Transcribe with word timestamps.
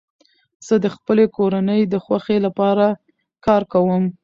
زه 0.67 0.75
د 0.83 0.85
خپلي 0.95 1.25
کورنۍ 1.37 1.81
د 1.87 1.95
خوښۍ 2.03 2.37
له 2.45 2.49
پاره 2.57 2.87
کار 3.45 3.61
کوم. 3.73 4.03